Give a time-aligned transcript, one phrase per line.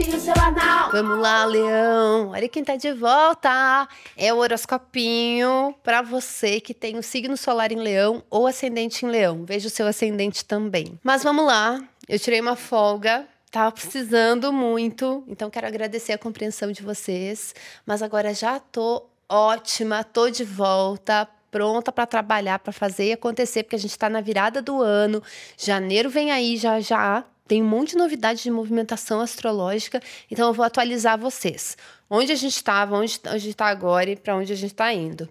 [0.00, 0.90] horoscopinho semanal.
[0.90, 2.30] Vamos lá, Leão.
[2.30, 3.88] Olha quem tá de volta.
[4.16, 9.08] É o horoscopinho para você que tem o signo solar em Leão ou ascendente em
[9.08, 9.44] Leão.
[9.44, 10.98] Veja o seu ascendente também.
[11.02, 11.82] Mas vamos lá.
[12.08, 17.52] Eu tirei uma folga Tava precisando muito, então quero agradecer a compreensão de vocês.
[17.84, 23.64] Mas agora já tô ótima, tô de volta, pronta para trabalhar, para fazer e acontecer,
[23.64, 25.20] porque a gente está na virada do ano.
[25.58, 27.24] Janeiro vem aí já já.
[27.50, 30.00] Tem um monte de novidades de movimentação astrológica,
[30.30, 31.76] então eu vou atualizar vocês.
[32.08, 34.92] Onde a gente estava, onde a gente está agora e para onde a gente está
[34.92, 35.28] indo.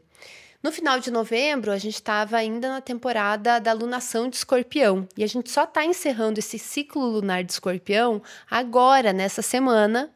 [0.62, 5.08] No final de novembro, a gente estava ainda na temporada da lunação de escorpião.
[5.16, 10.12] E a gente só está encerrando esse ciclo lunar de escorpião agora, nessa semana,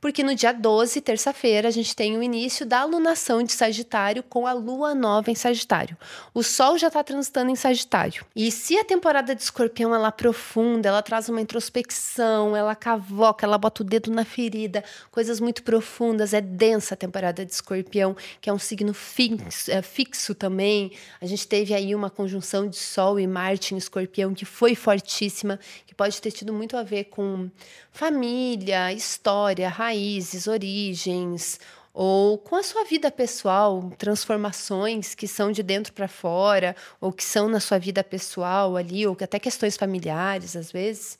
[0.00, 4.46] porque no dia 12, terça-feira, a gente tem o início da alunação de Sagitário com
[4.46, 5.96] a lua nova em Sagitário.
[6.34, 8.24] O Sol já está transitando em Sagitário.
[8.34, 13.56] E se a temporada de Escorpião ela aprofunda, ela traz uma introspecção, ela cavoca, ela
[13.56, 18.50] bota o dedo na ferida, coisas muito profundas, é densa a temporada de Escorpião, que
[18.50, 20.92] é um signo fixo, é, fixo também.
[21.20, 25.58] A gente teve aí uma conjunção de Sol e Marte em Escorpião que foi fortíssima,
[25.86, 27.50] que pode ter tido muito a ver com
[27.90, 31.60] família, história, raízes, origens,
[31.94, 37.24] ou com a sua vida pessoal, transformações que são de dentro para fora, ou que
[37.24, 41.18] são na sua vida pessoal ali, ou até questões familiares às vezes.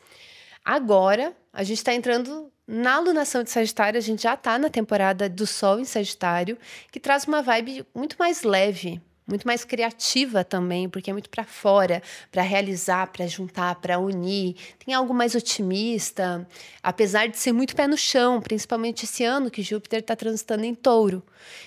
[0.64, 5.28] Agora, a gente está entrando na alunação de Sagitário, a gente já está na temporada
[5.28, 6.58] do Sol em Sagitário,
[6.90, 11.44] que traz uma vibe muito mais leve, muito mais criativa também, porque é muito para
[11.44, 14.54] fora, para realizar, para juntar, para unir.
[14.84, 16.46] Tem algo mais otimista,
[16.82, 20.74] apesar de ser muito pé no chão, principalmente esse ano que Júpiter está transitando em
[20.74, 21.22] touro.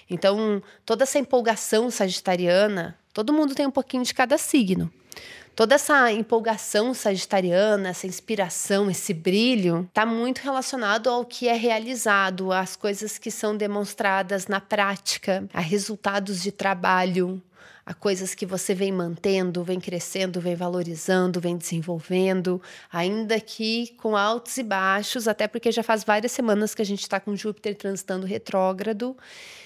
[0.10, 4.92] Então, toda essa empolgação sagitariana, todo mundo tem um pouquinho de cada signo.
[5.60, 12.54] Toda essa empolgação sagitariana, essa inspiração, esse brilho, está muito relacionado ao que é realizado,
[12.54, 17.44] às coisas que são demonstradas na prática, a resultados de trabalho,
[17.90, 22.62] a coisas que você vem mantendo, vem crescendo, vem valorizando, vem desenvolvendo,
[22.94, 27.02] ainda que com altos e baixos, até porque já faz várias semanas que a gente
[27.02, 29.18] está com Júpiter transitando retrógrado.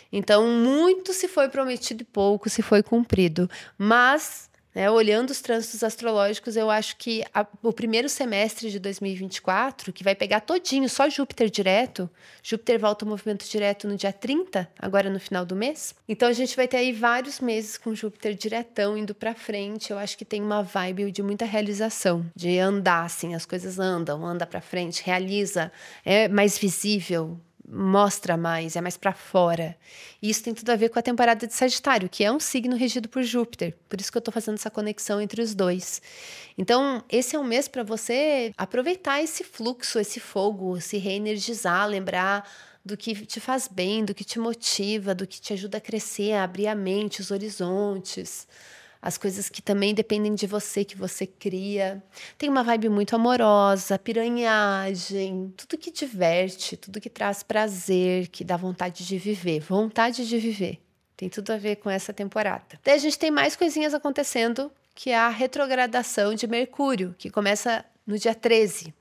[0.09, 3.49] Então, muito se foi prometido e pouco se foi cumprido.
[3.77, 4.89] Mas né?
[4.89, 10.15] Olhando os trânsitos astrológicos, eu acho que a, o primeiro semestre de 2024, que vai
[10.15, 12.09] pegar todinho, só Júpiter direto,
[12.41, 15.95] Júpiter volta ao movimento direto no dia 30, agora no final do mês.
[16.07, 19.91] Então a gente vai ter aí vários meses com Júpiter diretão indo para frente.
[19.91, 24.25] Eu acho que tem uma vibe de muita realização, de andar assim, as coisas andam,
[24.25, 25.71] anda para frente, realiza,
[26.05, 27.39] é mais visível,
[27.73, 29.75] mostra mais, é mais para fora.
[30.21, 32.75] E isso tem tudo a ver com a temporada de Sagitário, que é um signo
[32.75, 33.75] regido por Júpiter.
[33.89, 36.01] Por isso que eu estou fazendo essa conexão entre os dois.
[36.57, 42.47] Então, esse é um mês para você aproveitar esse fluxo, esse fogo, se reenergizar, lembrar
[42.85, 46.33] do que te faz bem, do que te motiva, do que te ajuda a crescer,
[46.33, 48.47] a abrir a mente, os horizontes
[49.03, 52.01] as coisas que também dependem de você, que você cria.
[52.37, 58.55] Tem uma vibe muito amorosa, piranhagem, tudo que diverte, tudo que traz prazer, que dá
[58.55, 60.79] vontade de viver, vontade de viver.
[61.17, 62.79] Tem tudo a ver com essa temporada.
[62.81, 67.83] Daí a gente tem mais coisinhas acontecendo, que é a retrogradação de Mercúrio, que começa
[68.07, 68.93] no dia 13.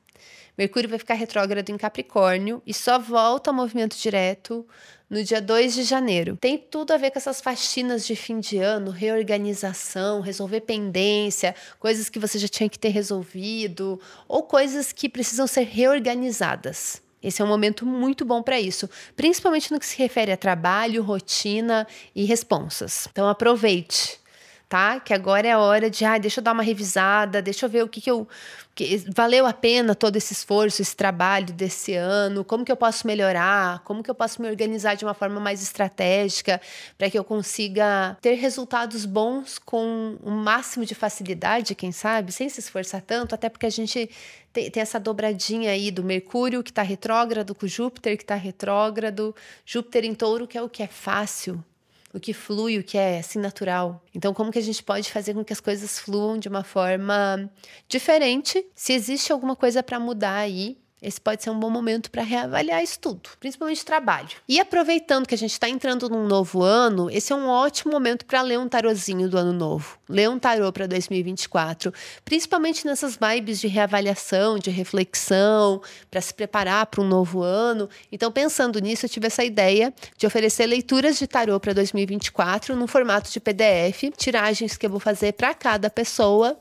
[0.57, 4.67] Mercúrio vai ficar retrógrado em Capricórnio e só volta ao movimento direto
[5.09, 6.37] no dia 2 de janeiro.
[6.37, 12.09] Tem tudo a ver com essas faxinas de fim de ano, reorganização, resolver pendência, coisas
[12.09, 17.03] que você já tinha que ter resolvido, ou coisas que precisam ser reorganizadas.
[17.23, 21.03] Esse é um momento muito bom para isso, principalmente no que se refere a trabalho,
[21.03, 23.09] rotina e responsas.
[23.11, 24.22] Então aproveite
[24.73, 24.99] tá?
[24.99, 27.85] Que agora é a hora de, ah, deixa eu dar uma revisada, deixa eu ver
[27.85, 28.27] o que, que eu.
[28.75, 33.07] Que, valeu a pena todo esse esforço, esse trabalho desse ano, como que eu posso
[33.07, 36.59] melhorar, como que eu posso me organizar de uma forma mais estratégica
[36.97, 42.49] para que eu consiga ter resultados bons com o máximo de facilidade, quem sabe, sem
[42.49, 44.09] se esforçar tanto, até porque a gente
[44.55, 49.37] tem, tem essa dobradinha aí do Mercúrio, que está retrógrado, com Júpiter, que está retrógrado,
[49.67, 51.63] Júpiter em touro, que é o que é fácil
[52.13, 54.05] o que flui, o que é assim natural.
[54.15, 57.51] Então, como que a gente pode fazer com que as coisas fluam de uma forma
[57.89, 58.65] diferente?
[58.75, 62.83] Se existe alguma coisa para mudar aí, esse pode ser um bom momento para reavaliar
[62.83, 64.31] isso tudo, principalmente trabalho.
[64.49, 68.25] E aproveitando que a gente está entrando num novo ano, esse é um ótimo momento
[68.25, 69.99] para ler um tarozinho do ano novo.
[70.09, 71.93] Ler um tarô para 2024,
[72.25, 77.89] principalmente nessas vibes de reavaliação, de reflexão, para se preparar para um novo ano.
[78.11, 82.87] Então, pensando nisso, eu tive essa ideia de oferecer leituras de tarô para 2024 no
[82.87, 86.57] formato de PDF, tiragens que eu vou fazer para cada pessoa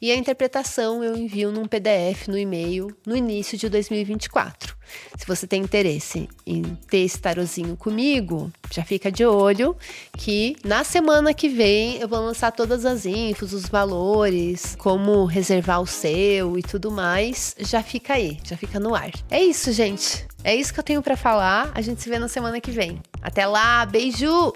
[0.00, 3.85] e a interpretação eu envio num PDF no e-mail no início de 2024.
[3.88, 4.76] 2024.
[5.16, 9.76] Se você tem interesse em ter esse tarozinho comigo, já fica de olho
[10.16, 15.80] que na semana que vem eu vou lançar todas as infos, os valores, como reservar
[15.80, 17.54] o seu e tudo mais.
[17.58, 19.10] Já fica aí, já fica no ar.
[19.30, 20.26] É isso, gente.
[20.44, 21.72] É isso que eu tenho para falar.
[21.74, 23.00] A gente se vê na semana que vem.
[23.20, 24.52] Até lá, beijo!